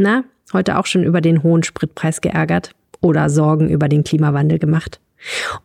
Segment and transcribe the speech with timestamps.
[0.00, 0.24] Na,
[0.54, 2.70] heute auch schon über den hohen Spritpreis geärgert
[3.02, 4.98] oder Sorgen über den Klimawandel gemacht?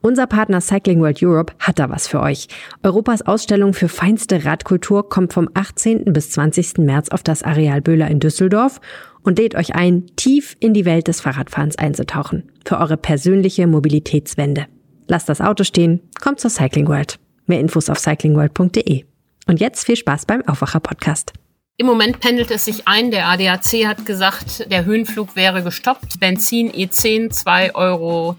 [0.02, 2.50] Unser Partner Cycling World Europe hat da was für euch.
[2.84, 6.12] Europas Ausstellung für feinste Radkultur kommt vom 18.
[6.12, 6.80] bis 20.
[6.80, 8.82] März auf das Areal Böhler in Düsseldorf
[9.24, 12.52] und lädt euch ein, tief in die Welt des Fahrradfahrens einzutauchen.
[12.66, 14.66] Für eure persönliche Mobilitätswende.
[15.08, 17.20] Lasst das Auto stehen, kommt zur Cycling World.
[17.46, 19.06] Mehr Infos auf cyclingworld.de.
[19.48, 21.32] Und jetzt viel Spaß beim Aufwacher Podcast.
[21.78, 23.12] Im Moment pendelt es sich ein.
[23.12, 26.22] Der ADAC hat gesagt, der Höhenflug wäre gestoppt.
[26.22, 28.36] Benzin E10 2,20 Euro,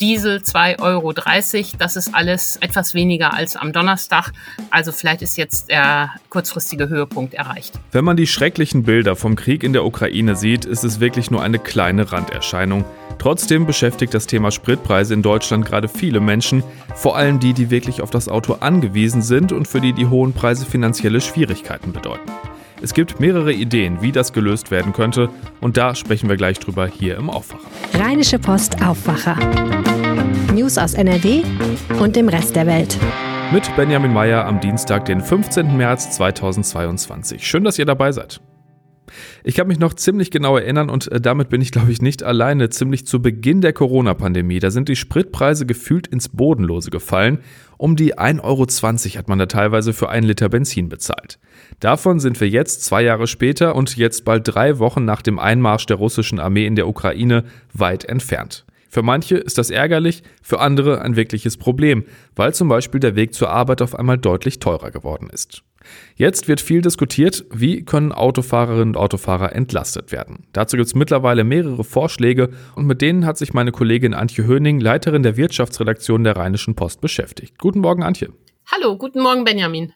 [0.00, 1.12] Diesel 2,30 Euro.
[1.76, 4.32] Das ist alles etwas weniger als am Donnerstag.
[4.70, 7.74] Also vielleicht ist jetzt der kurzfristige Höhepunkt erreicht.
[7.92, 11.42] Wenn man die schrecklichen Bilder vom Krieg in der Ukraine sieht, ist es wirklich nur
[11.42, 12.86] eine kleine Randerscheinung.
[13.18, 16.64] Trotzdem beschäftigt das Thema Spritpreise in Deutschland gerade viele Menschen,
[16.94, 20.32] vor allem die, die wirklich auf das Auto angewiesen sind und für die die hohen
[20.32, 22.29] Preise finanzielle Schwierigkeiten bedeuten.
[22.82, 25.28] Es gibt mehrere Ideen, wie das gelöst werden könnte
[25.60, 27.68] und da sprechen wir gleich drüber hier im Aufwacher.
[27.94, 29.36] Rheinische Post Aufwacher.
[30.54, 31.42] News aus NRW
[32.00, 32.96] und dem Rest der Welt.
[33.52, 35.76] Mit Benjamin Meyer am Dienstag, den 15.
[35.76, 37.46] März 2022.
[37.46, 38.40] Schön, dass ihr dabei seid.
[39.44, 42.22] Ich kann mich noch ziemlich genau erinnern und äh, damit bin ich, glaube ich, nicht
[42.22, 42.70] alleine.
[42.70, 47.38] Ziemlich zu Beginn der Corona-Pandemie, da sind die Spritpreise gefühlt ins Bodenlose gefallen.
[47.76, 51.38] Um die 1,20 Euro hat man da teilweise für einen Liter Benzin bezahlt.
[51.80, 55.86] Davon sind wir jetzt zwei Jahre später und jetzt bald drei Wochen nach dem Einmarsch
[55.86, 58.66] der russischen Armee in der Ukraine weit entfernt.
[58.90, 63.32] Für manche ist das ärgerlich, für andere ein wirkliches Problem, weil zum Beispiel der Weg
[63.34, 65.62] zur Arbeit auf einmal deutlich teurer geworden ist.
[66.16, 70.44] Jetzt wird viel diskutiert, wie können Autofahrerinnen und Autofahrer entlastet werden.
[70.52, 74.80] Dazu gibt es mittlerweile mehrere Vorschläge und mit denen hat sich meine Kollegin Antje Höning,
[74.80, 77.58] Leiterin der Wirtschaftsredaktion der Rheinischen Post, beschäftigt.
[77.58, 78.30] Guten Morgen, Antje.
[78.66, 79.92] Hallo, guten Morgen, Benjamin.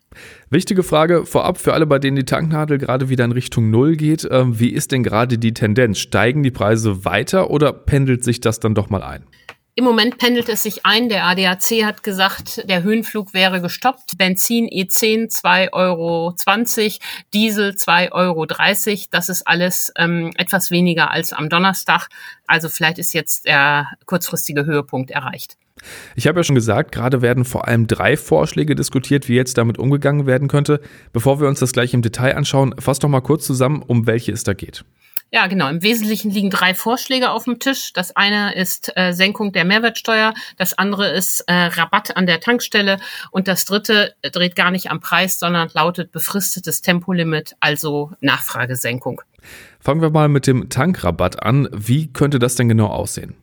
[0.50, 4.26] Wichtige Frage vorab für alle, bei denen die Tanknadel gerade wieder in Richtung Null geht.
[4.30, 5.98] Ähm, wie ist denn gerade die Tendenz?
[5.98, 9.24] Steigen die Preise weiter oder pendelt sich das dann doch mal ein?
[9.76, 11.08] Im Moment pendelt es sich ein.
[11.08, 14.16] Der ADAC hat gesagt, der Höhenflug wäre gestoppt.
[14.16, 16.34] Benzin E10 2,20 Euro,
[17.32, 18.46] Diesel 2,30 Euro.
[19.10, 22.08] Das ist alles ähm, etwas weniger als am Donnerstag.
[22.46, 25.56] Also vielleicht ist jetzt der kurzfristige Höhepunkt erreicht.
[26.16, 29.78] Ich habe ja schon gesagt, gerade werden vor allem drei Vorschläge diskutiert, wie jetzt damit
[29.78, 30.80] umgegangen werden könnte.
[31.12, 34.32] Bevor wir uns das gleich im Detail anschauen, fass doch mal kurz zusammen, um welche
[34.32, 34.84] es da geht.
[35.34, 35.68] Ja, genau.
[35.68, 37.92] Im Wesentlichen liegen drei Vorschläge auf dem Tisch.
[37.92, 43.00] Das eine ist äh, Senkung der Mehrwertsteuer, das andere ist äh, Rabatt an der Tankstelle
[43.32, 49.22] und das dritte dreht gar nicht am Preis, sondern lautet befristetes Tempolimit, also Nachfragesenkung.
[49.80, 51.68] Fangen wir mal mit dem Tankrabatt an.
[51.72, 53.34] Wie könnte das denn genau aussehen?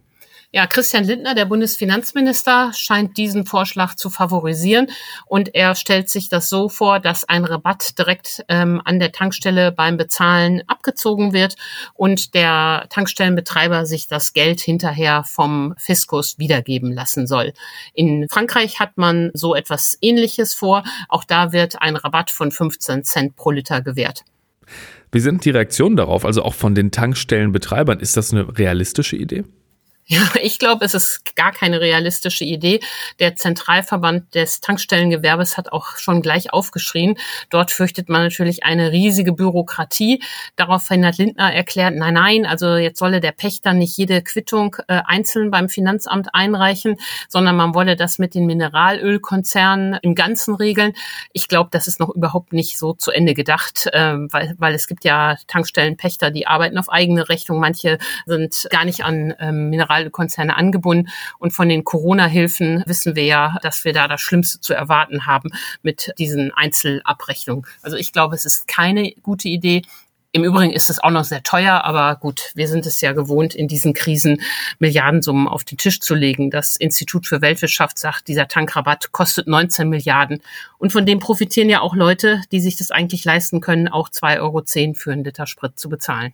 [0.53, 4.87] Ja, Christian Lindner, der Bundesfinanzminister, scheint diesen Vorschlag zu favorisieren
[5.25, 9.71] und er stellt sich das so vor, dass ein Rabatt direkt ähm, an der Tankstelle
[9.71, 11.55] beim Bezahlen abgezogen wird
[11.93, 17.53] und der Tankstellenbetreiber sich das Geld hinterher vom Fiskus wiedergeben lassen soll.
[17.93, 20.83] In Frankreich hat man so etwas Ähnliches vor.
[21.07, 24.25] Auch da wird ein Rabatt von 15 Cent pro Liter gewährt.
[25.13, 28.01] Wie sind die Reaktionen darauf, also auch von den Tankstellenbetreibern?
[28.01, 29.45] Ist das eine realistische Idee?
[30.07, 32.81] Ja, ich glaube, es ist gar keine realistische Idee.
[33.19, 37.17] Der Zentralverband des Tankstellengewerbes hat auch schon gleich aufgeschrien.
[37.49, 40.21] Dort fürchtet man natürlich eine riesige Bürokratie.
[40.57, 45.01] Daraufhin hat Lindner erklärt, nein, nein, also jetzt solle der Pächter nicht jede Quittung äh,
[45.05, 46.97] einzeln beim Finanzamt einreichen,
[47.29, 50.93] sondern man wolle das mit den Mineralölkonzernen im Ganzen regeln.
[51.31, 54.87] Ich glaube, das ist noch überhaupt nicht so zu Ende gedacht, äh, weil, weil es
[54.87, 57.59] gibt ja Tankstellenpächter, die arbeiten auf eigene Rechnung.
[57.59, 61.09] Manche sind gar nicht an ähm, Mineral Konzerne angebunden.
[61.37, 65.49] Und von den Corona-Hilfen wissen wir ja, dass wir da das Schlimmste zu erwarten haben
[65.81, 67.65] mit diesen Einzelabrechnungen.
[67.81, 69.83] Also ich glaube, es ist keine gute Idee.
[70.33, 73.53] Im Übrigen ist es auch noch sehr teuer, aber gut, wir sind es ja gewohnt,
[73.53, 74.41] in diesen Krisen
[74.79, 76.49] Milliardensummen auf den Tisch zu legen.
[76.49, 80.41] Das Institut für Weltwirtschaft sagt, dieser Tankrabatt kostet 19 Milliarden.
[80.77, 84.39] Und von dem profitieren ja auch Leute, die sich das eigentlich leisten können, auch 2,10
[84.39, 84.63] Euro
[84.95, 86.33] für einen Liter Sprit zu bezahlen.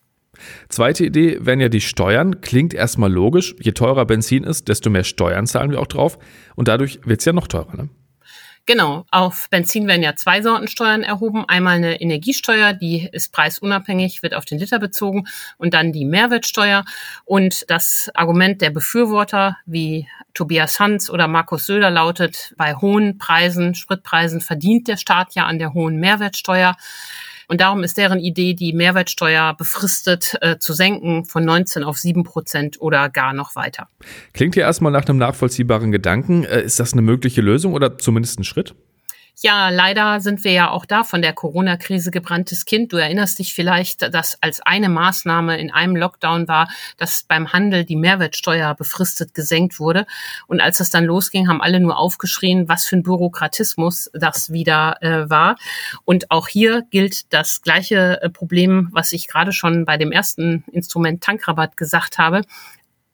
[0.69, 2.41] Zweite Idee wären ja die Steuern.
[2.41, 3.55] Klingt erstmal logisch.
[3.59, 6.17] Je teurer Benzin ist, desto mehr Steuern zahlen wir auch drauf.
[6.55, 7.75] Und dadurch wird es ja noch teurer.
[7.75, 7.89] Ne?
[8.67, 11.45] Genau, auf Benzin werden ja zwei Sorten Steuern erhoben.
[11.47, 15.25] Einmal eine Energiesteuer, die ist preisunabhängig, wird auf den Liter bezogen
[15.57, 16.83] und dann die Mehrwertsteuer.
[17.23, 23.73] Und das Argument der Befürworter wie Tobias Hans oder Markus Söder lautet, bei hohen Preisen,
[23.73, 26.75] Spritpreisen verdient der Staat ja an der hohen Mehrwertsteuer.
[27.47, 32.23] Und darum ist deren Idee, die Mehrwertsteuer befristet äh, zu senken von 19 auf 7
[32.23, 33.87] Prozent oder gar noch weiter.
[34.33, 36.43] Klingt ja erstmal nach einem nachvollziehbaren Gedanken.
[36.43, 38.75] Äh, ist das eine mögliche Lösung oder zumindest ein Schritt?
[39.43, 42.91] Ja, leider sind wir ja auch da von der Corona-Krise gebranntes Kind.
[42.91, 46.67] Du erinnerst dich vielleicht, dass als eine Maßnahme in einem Lockdown war,
[46.97, 50.07] dass beim Handel die Mehrwertsteuer befristet gesenkt wurde.
[50.47, 54.97] Und als es dann losging, haben alle nur aufgeschrien, was für ein Bürokratismus das wieder
[55.01, 55.57] äh, war.
[56.03, 60.63] Und auch hier gilt das gleiche äh, Problem, was ich gerade schon bei dem ersten
[60.71, 62.41] Instrument Tankrabatt gesagt habe.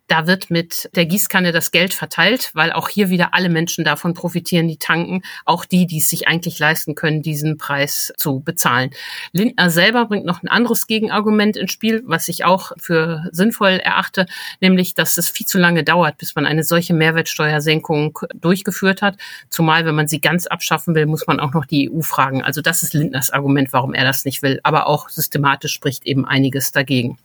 [0.08, 4.14] Da wird mit der Gießkanne das Geld verteilt, weil auch hier wieder alle Menschen davon
[4.14, 8.90] profitieren, die tanken, auch die, die es sich eigentlich leisten können, diesen Preis zu bezahlen.
[9.32, 14.26] Lindner selber bringt noch ein anderes Gegenargument ins Spiel, was ich auch für sinnvoll erachte,
[14.60, 19.18] nämlich, dass es viel zu lange dauert, bis man eine solche Mehrwertsteuersenkung durchgeführt hat.
[19.50, 22.44] Zumal, wenn man sie ganz abschaffen will, muss man auch noch die EU fragen.
[22.44, 24.60] Also das ist Lindners Argument, warum er das nicht will.
[24.64, 27.18] Aber auch systematisch spricht eben einiges dagegen.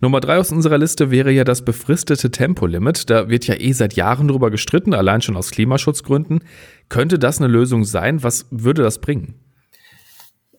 [0.00, 3.10] Nummer drei aus unserer Liste wäre ja das befristete Tempolimit.
[3.10, 6.44] Da wird ja eh seit Jahren drüber gestritten, allein schon aus Klimaschutzgründen.
[6.88, 8.22] Könnte das eine Lösung sein?
[8.22, 9.34] Was würde das bringen?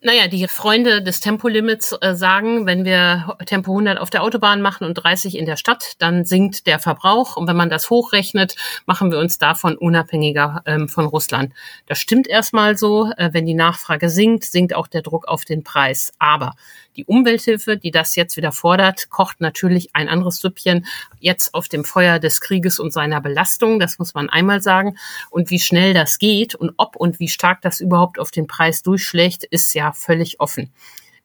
[0.02, 4.88] Naja, die Freunde des Tempolimits äh, sagen, wenn wir Tempo 100 auf der Autobahn machen
[4.88, 7.36] und 30 in der Stadt, dann sinkt der Verbrauch.
[7.36, 8.56] Und wenn man das hochrechnet,
[8.86, 11.54] machen wir uns davon unabhängiger ähm, von Russland.
[11.86, 13.12] Das stimmt erstmal so.
[13.18, 16.14] Äh, wenn die Nachfrage sinkt, sinkt auch der Druck auf den Preis.
[16.18, 16.54] Aber
[17.00, 20.86] die Umwelthilfe, die das jetzt wieder fordert, kocht natürlich ein anderes Süppchen
[21.22, 23.80] jetzt auf dem Feuer des Krieges und seiner Belastung.
[23.80, 24.98] Das muss man einmal sagen.
[25.30, 28.84] Und wie schnell das geht und ob und wie stark das überhaupt auf den Preis
[28.84, 30.74] durchschlägt, ist ja völlig offen.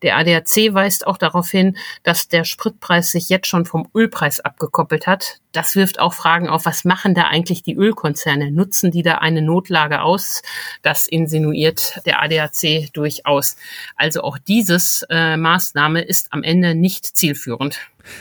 [0.05, 5.07] Der ADAC weist auch darauf hin, dass der Spritpreis sich jetzt schon vom Ölpreis abgekoppelt
[5.07, 5.41] hat.
[5.53, 8.51] Das wirft auch Fragen auf, was machen da eigentlich die Ölkonzerne?
[8.51, 10.43] Nutzen die da eine Notlage aus?
[10.83, 13.57] Das insinuiert der ADAC durchaus.
[13.97, 17.79] Also auch dieses äh, Maßnahme ist am Ende nicht zielführend.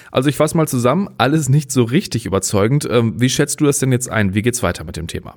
[0.09, 2.87] Also ich fasse mal zusammen, alles nicht so richtig überzeugend.
[2.89, 4.33] Ähm, wie schätzt du das denn jetzt ein?
[4.33, 5.35] Wie geht's weiter mit dem Thema?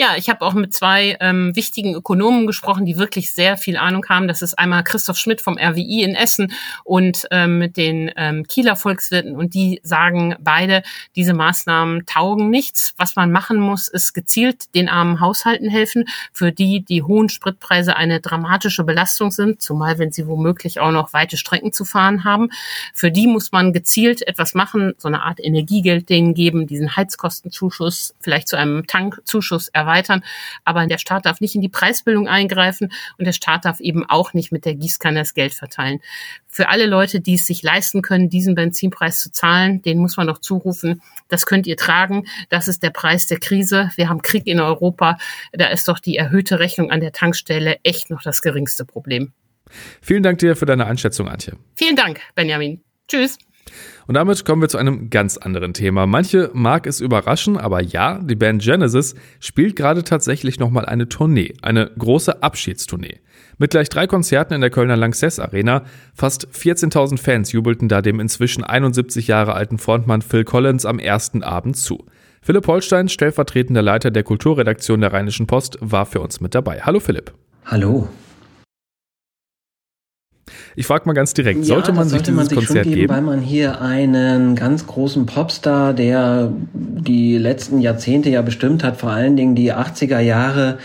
[0.00, 4.06] Ja, ich habe auch mit zwei ähm, wichtigen Ökonomen gesprochen, die wirklich sehr viel Ahnung
[4.08, 4.28] haben.
[4.28, 6.52] Das ist einmal Christoph Schmidt vom RWI in Essen
[6.84, 9.34] und ähm, mit den ähm, Kieler Volkswirten.
[9.34, 10.84] Und die sagen beide,
[11.16, 12.94] diese Maßnahmen taugen nichts.
[12.96, 17.96] Was man machen muss, ist gezielt den armen Haushalten helfen, für die die hohen Spritpreise
[17.96, 22.50] eine dramatische Belastung sind, zumal wenn sie womöglich auch noch weite Strecken zu fahren haben.
[22.94, 28.14] Für die muss man gezielt etwas machen, so eine Art Energiegeld denen geben, diesen Heizkostenzuschuss,
[28.20, 30.22] vielleicht zu einem Tankzuschuss erweitern erweitern.
[30.64, 34.34] Aber der Staat darf nicht in die Preisbildung eingreifen und der Staat darf eben auch
[34.34, 36.00] nicht mit der Gießkanne das Geld verteilen.
[36.46, 40.26] Für alle Leute, die es sich leisten können, diesen Benzinpreis zu zahlen, den muss man
[40.26, 42.26] doch zurufen, das könnt ihr tragen.
[42.48, 43.90] Das ist der Preis der Krise.
[43.96, 45.18] Wir haben Krieg in Europa.
[45.52, 49.32] Da ist doch die erhöhte Rechnung an der Tankstelle echt noch das geringste Problem.
[50.00, 51.54] Vielen Dank dir für deine Einschätzung, Antje.
[51.76, 52.82] Vielen Dank, Benjamin.
[53.06, 53.38] Tschüss.
[54.08, 56.06] Und damit kommen wir zu einem ganz anderen Thema.
[56.06, 61.52] Manche mag es überraschen, aber ja, die Band Genesis spielt gerade tatsächlich nochmal eine Tournee,
[61.60, 63.20] eine große Abschiedstournee.
[63.58, 65.82] Mit gleich drei Konzerten in der Kölner Lanxess Arena,
[66.14, 71.42] fast 14.000 Fans jubelten da dem inzwischen 71 Jahre alten Frontmann Phil Collins am ersten
[71.42, 72.06] Abend zu.
[72.40, 76.80] Philipp Holstein, stellvertretender Leiter der Kulturredaktion der Rheinischen Post, war für uns mit dabei.
[76.80, 77.34] Hallo Philipp.
[77.66, 78.08] Hallo.
[80.78, 82.94] Ich frage mal ganz direkt, sollte ja, man sich sollte dieses man sich Konzert geben,
[82.94, 83.12] geben?
[83.12, 89.10] Weil man hier einen ganz großen Popstar, der die letzten Jahrzehnte ja bestimmt hat, vor
[89.10, 90.78] allen Dingen die 80er Jahre,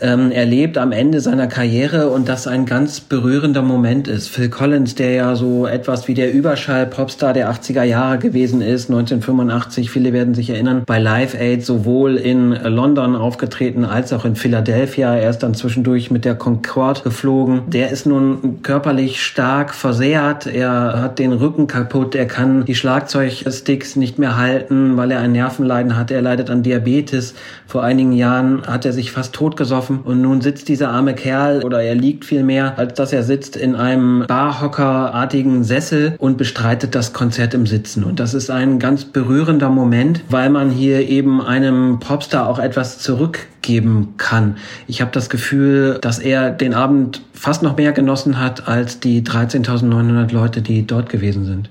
[0.00, 4.28] ähm, erlebt am Ende seiner Karriere und das ein ganz berührender Moment ist.
[4.28, 9.90] Phil Collins, der ja so etwas wie der Überschall-Popstar der 80er Jahre gewesen ist, 1985,
[9.90, 15.14] viele werden sich erinnern, bei Live Aid sowohl in London aufgetreten als auch in Philadelphia.
[15.14, 17.62] Er ist dann zwischendurch mit der Concorde geflogen.
[17.68, 20.46] Der ist nun körperlich stark versehrt.
[20.46, 22.14] Er hat den Rücken kaputt.
[22.14, 26.10] Er kann die Schlagzeugsticks nicht mehr halten, weil er ein Nervenleiden hat.
[26.10, 27.34] Er leidet an Diabetes.
[27.66, 31.62] Vor einigen Jahren hat er sich fast totgesoffen getroffen und nun sitzt dieser arme Kerl
[31.62, 36.94] oder er liegt viel mehr, als dass er sitzt in einem Barhockerartigen Sessel und bestreitet
[36.94, 38.04] das Konzert im Sitzen.
[38.04, 42.98] Und das ist ein ganz berührender Moment, weil man hier eben einem Popstar auch etwas
[42.98, 44.56] zurückgeben kann.
[44.86, 49.22] Ich habe das Gefühl, dass er den Abend fast noch mehr genossen hat als die
[49.22, 51.70] 13.900 Leute, die dort gewesen sind.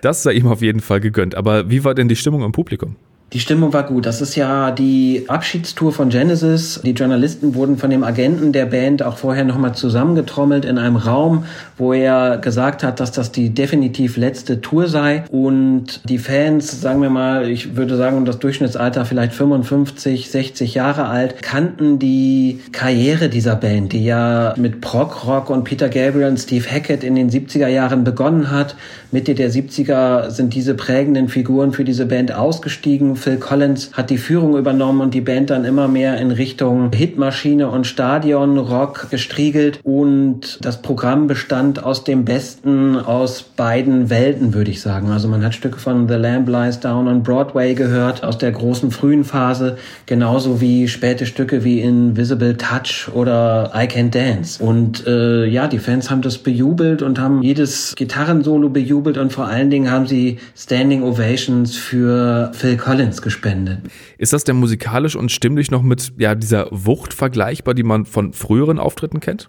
[0.00, 1.34] Das sei ihm auf jeden Fall gegönnt.
[1.34, 2.96] Aber wie war denn die Stimmung im Publikum?
[3.32, 4.06] Die Stimmung war gut.
[4.06, 6.80] Das ist ja die Abschiedstour von Genesis.
[6.84, 11.44] Die Journalisten wurden von dem Agenten der Band auch vorher nochmal zusammengetrommelt in einem Raum,
[11.76, 15.24] wo er gesagt hat, dass das die definitiv letzte Tour sei.
[15.32, 21.06] Und die Fans, sagen wir mal, ich würde sagen, das Durchschnittsalter vielleicht 55, 60 Jahre
[21.06, 26.38] alt, kannten die Karriere dieser Band, die ja mit Prog Rock und Peter Gabriel und
[26.38, 28.76] Steve Hackett in den 70er Jahren begonnen hat.
[29.10, 34.18] Mitte der 70er sind diese prägenden Figuren für diese Band ausgestiegen Phil Collins hat die
[34.18, 39.80] Führung übernommen und die Band dann immer mehr in Richtung Hitmaschine und Stadionrock gestriegelt.
[39.82, 45.10] Und das Programm bestand aus dem Besten aus beiden Welten, würde ich sagen.
[45.10, 48.90] Also man hat Stücke von The Lamb Lies Down on Broadway gehört, aus der großen
[48.90, 54.62] frühen Phase, genauso wie späte Stücke wie Invisible Touch oder I Can Dance.
[54.62, 59.46] Und äh, ja, die Fans haben das bejubelt und haben jedes Gitarrensolo bejubelt und vor
[59.46, 63.78] allen Dingen haben sie Standing Ovations für Phil Collins gespendet.
[64.18, 68.32] Ist das denn musikalisch und stimmlich noch mit ja, dieser Wucht vergleichbar, die man von
[68.32, 69.48] früheren Auftritten kennt?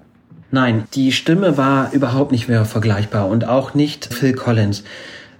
[0.51, 4.83] Nein, die Stimme war überhaupt nicht mehr vergleichbar und auch nicht Phil Collins.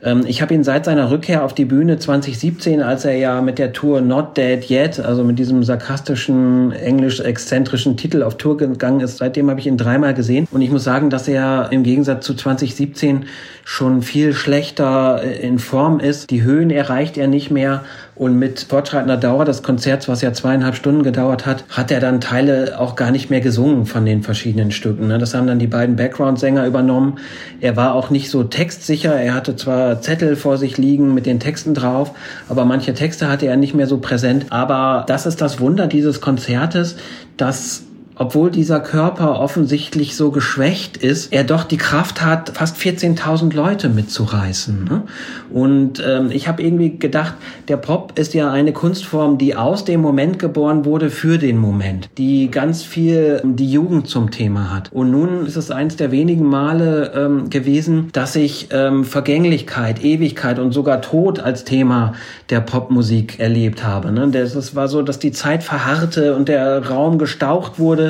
[0.06, 3.58] Ähm, ich habe ihn seit seiner Rückkehr auf die Bühne 2017, als er ja mit
[3.58, 9.18] der Tour Not Dead Yet, also mit diesem sarkastischen, englisch-exzentrischen Titel auf Tour gegangen ist,
[9.18, 10.48] seitdem habe ich ihn dreimal gesehen.
[10.52, 13.26] Und ich muss sagen, dass er im Gegensatz zu 2017
[13.64, 16.30] schon viel schlechter äh, in Form ist.
[16.30, 17.84] Die Höhen erreicht er nicht mehr.
[18.16, 22.22] Und mit fortschreitender Dauer des Konzerts, was ja zweieinhalb Stunden gedauert hat, hat er dann
[22.22, 25.08] Teile auch gar nicht mehr gesungen von den verschiedenen Stücken.
[25.08, 25.18] Ne?
[25.18, 27.20] Das haben dann die beiden Background-Sänger übernommen.
[27.60, 29.16] Er war auch nicht so textsicher.
[29.16, 32.12] Er hatte zwar Zettel vor sich liegen mit den Texten drauf,
[32.48, 34.46] aber manche Texte hatte er nicht mehr so präsent.
[34.50, 36.96] Aber das ist das Wunder dieses Konzertes,
[37.36, 37.85] dass
[38.16, 43.90] obwohl dieser Körper offensichtlich so geschwächt ist, er doch die Kraft hat, fast 14.000 Leute
[43.90, 44.86] mitzureißen.
[44.86, 45.04] Ne?
[45.52, 47.34] Und ähm, ich habe irgendwie gedacht,
[47.68, 52.10] der Pop ist ja eine Kunstform, die aus dem Moment geboren wurde für den Moment,
[52.18, 54.92] die ganz viel die Jugend zum Thema hat.
[54.94, 60.60] Und nun ist es eins der wenigen Male ähm, gewesen, dass ich ähm, Vergänglichkeit, Ewigkeit
[60.60, 62.14] und sogar Tod als Thema
[62.50, 64.12] der Popmusik erlebt habe.
[64.12, 64.30] Ne?
[64.30, 68.05] Das war so, dass die Zeit verharrte und der Raum gestaucht wurde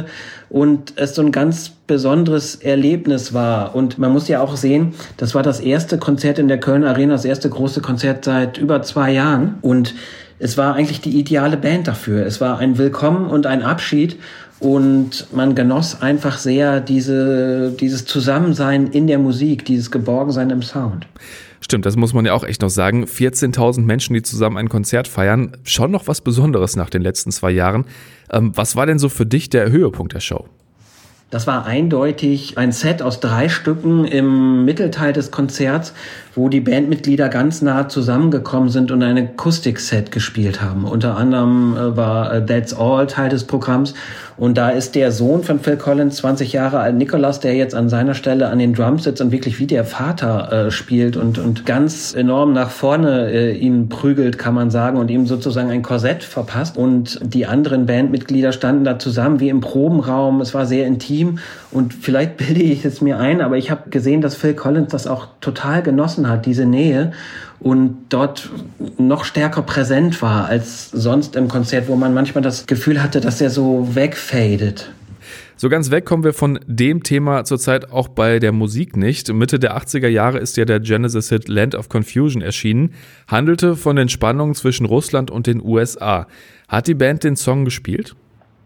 [0.49, 3.75] und es so ein ganz besonderes Erlebnis war.
[3.75, 7.13] Und man muss ja auch sehen, das war das erste Konzert in der Köln Arena,
[7.13, 9.55] das erste große Konzert seit über zwei Jahren.
[9.61, 9.95] Und
[10.39, 12.25] es war eigentlich die ideale Band dafür.
[12.25, 14.17] Es war ein Willkommen und ein Abschied.
[14.59, 21.07] Und man genoss einfach sehr diese, dieses Zusammensein in der Musik, dieses Geborgensein im Sound.
[21.65, 23.05] Stimmt, das muss man ja auch echt noch sagen.
[23.05, 27.49] 14.000 Menschen, die zusammen ein Konzert feiern, schon noch was Besonderes nach den letzten zwei
[27.49, 27.85] Jahren.
[28.29, 30.45] Ähm, was war denn so für dich der Höhepunkt der Show?
[31.31, 35.93] Das war eindeutig ein Set aus drei Stücken im Mittelteil des Konzerts,
[36.35, 40.85] wo die Bandmitglieder ganz nah zusammengekommen sind und ein Akustikset gespielt haben.
[40.85, 43.95] Unter anderem äh, war äh, That's All Teil des Programms
[44.37, 47.87] und da ist der Sohn von Phil Collins, 20 Jahre alt, Nicholas, der jetzt an
[47.87, 51.65] seiner Stelle an den Drums sitzt und wirklich wie der Vater äh, spielt und, und
[51.65, 56.23] ganz enorm nach vorne äh, ihn prügelt, kann man sagen, und ihm sozusagen ein Korsett
[56.23, 56.77] verpasst.
[56.77, 60.41] Und die anderen Bandmitglieder standen da zusammen wie im Probenraum.
[60.41, 61.39] Es war sehr intim
[61.71, 65.07] und vielleicht bilde ich es mir ein, aber ich habe gesehen, dass Phil Collins das
[65.07, 67.13] auch total genossen hat, diese Nähe
[67.59, 68.49] und dort
[68.97, 73.41] noch stärker präsent war als sonst im Konzert, wo man manchmal das Gefühl hatte, dass
[73.41, 74.91] er so wegfadet.
[75.57, 79.31] So ganz weg kommen wir von dem Thema zurzeit auch bei der Musik nicht.
[79.31, 82.91] Mitte der 80er Jahre ist ja der Genesis-Hit Land of Confusion erschienen,
[83.27, 86.27] handelte von den Spannungen zwischen Russland und den USA.
[86.67, 88.15] Hat die Band den Song gespielt?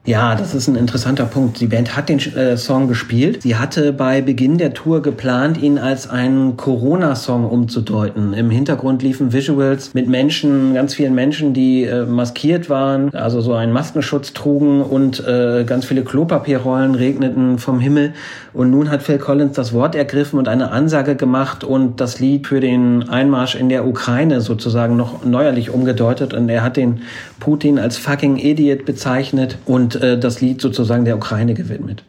[0.09, 1.59] Ja, das ist ein interessanter Punkt.
[1.59, 3.43] Die Band hat den äh, Song gespielt.
[3.43, 8.33] Sie hatte bei Beginn der Tour geplant, ihn als einen Corona-Song umzudeuten.
[8.33, 13.53] Im Hintergrund liefen Visuals mit Menschen, ganz vielen Menschen, die äh, maskiert waren, also so
[13.53, 18.13] einen Maskenschutz trugen und äh, ganz viele Klopapierrollen regneten vom Himmel.
[18.51, 22.47] Und nun hat Phil Collins das Wort ergriffen und eine Ansage gemacht und das Lied
[22.47, 26.33] für den Einmarsch in der Ukraine sozusagen noch neuerlich umgedeutet.
[26.33, 27.01] Und er hat den
[27.39, 32.03] Putin als fucking Idiot bezeichnet und und äh, das Lied sozusagen der Ukraine gewidmet.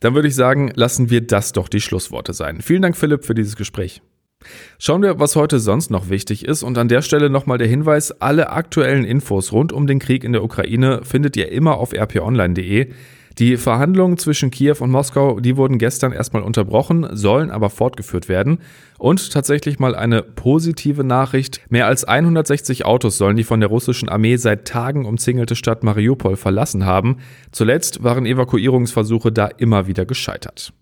[0.00, 2.60] Dann würde ich sagen, lassen wir das doch die Schlussworte sein.
[2.60, 4.02] Vielen Dank, Philipp, für dieses Gespräch.
[4.78, 8.12] Schauen wir, was heute sonst noch wichtig ist und an der Stelle nochmal der Hinweis,
[8.20, 12.92] alle aktuellen Infos rund um den Krieg in der Ukraine findet ihr immer auf rponline.de.
[13.38, 18.60] Die Verhandlungen zwischen Kiew und Moskau, die wurden gestern erstmal unterbrochen, sollen aber fortgeführt werden.
[18.98, 21.60] Und tatsächlich mal eine positive Nachricht.
[21.68, 26.36] Mehr als 160 Autos sollen die von der russischen Armee seit Tagen umzingelte Stadt Mariupol
[26.36, 27.18] verlassen haben.
[27.52, 30.72] Zuletzt waren Evakuierungsversuche da immer wieder gescheitert.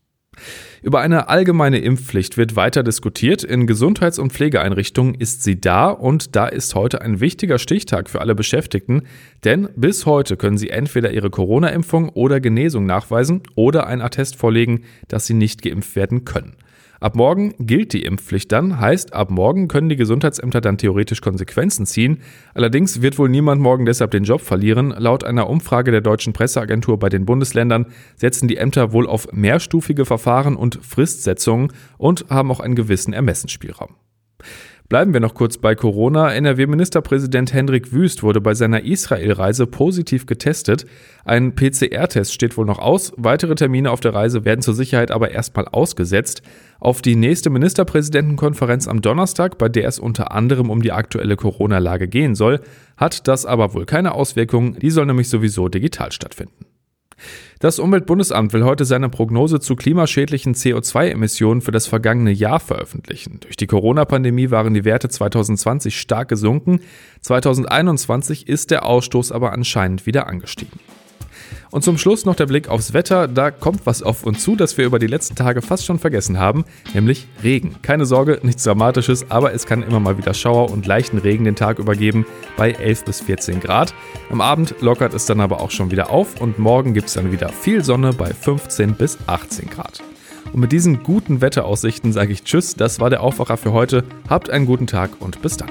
[0.82, 3.42] Über eine allgemeine Impfpflicht wird weiter diskutiert.
[3.42, 8.20] In Gesundheits- und Pflegeeinrichtungen ist sie da und da ist heute ein wichtiger Stichtag für
[8.20, 9.02] alle Beschäftigten,
[9.44, 14.84] denn bis heute können sie entweder ihre Corona-Impfung oder Genesung nachweisen oder ein Attest vorlegen,
[15.08, 16.56] dass sie nicht geimpft werden können.
[17.00, 21.86] Ab morgen gilt die Impfpflicht dann, heißt, ab morgen können die Gesundheitsämter dann theoretisch Konsequenzen
[21.86, 22.20] ziehen.
[22.54, 24.90] Allerdings wird wohl niemand morgen deshalb den Job verlieren.
[24.90, 27.86] Laut einer Umfrage der deutschen Presseagentur bei den Bundesländern
[28.16, 33.96] setzen die Ämter wohl auf mehrstufige Verfahren und Fristsetzungen und haben auch einen gewissen Ermessensspielraum.
[34.90, 36.34] Bleiben wir noch kurz bei Corona.
[36.34, 40.84] NRW-Ministerpräsident Hendrik Wüst wurde bei seiner Israel-Reise positiv getestet.
[41.24, 43.14] Ein PCR-Test steht wohl noch aus.
[43.16, 46.42] Weitere Termine auf der Reise werden zur Sicherheit aber erstmal ausgesetzt.
[46.80, 52.06] Auf die nächste Ministerpräsidentenkonferenz am Donnerstag, bei der es unter anderem um die aktuelle Corona-Lage
[52.06, 52.60] gehen soll,
[52.98, 54.76] hat das aber wohl keine Auswirkungen.
[54.78, 56.73] Die soll nämlich sowieso digital stattfinden.
[57.60, 63.40] Das Umweltbundesamt will heute seine Prognose zu klimaschädlichen CO2-Emissionen für das vergangene Jahr veröffentlichen.
[63.40, 66.80] Durch die Corona-Pandemie waren die Werte 2020 stark gesunken.
[67.22, 70.78] 2021 ist der Ausstoß aber anscheinend wieder angestiegen.
[71.74, 73.26] Und zum Schluss noch der Blick aufs Wetter.
[73.26, 76.38] Da kommt was auf uns zu, das wir über die letzten Tage fast schon vergessen
[76.38, 76.64] haben,
[76.94, 77.74] nämlich Regen.
[77.82, 81.56] Keine Sorge, nichts Dramatisches, aber es kann immer mal wieder Schauer und leichten Regen den
[81.56, 82.26] Tag übergeben
[82.56, 83.92] bei 11 bis 14 Grad.
[84.30, 87.32] Am Abend lockert es dann aber auch schon wieder auf und morgen gibt es dann
[87.32, 90.00] wieder viel Sonne bei 15 bis 18 Grad.
[90.52, 94.04] Und mit diesen guten Wetteraussichten sage ich Tschüss, das war der Aufwacher für heute.
[94.28, 95.70] Habt einen guten Tag und bis dann.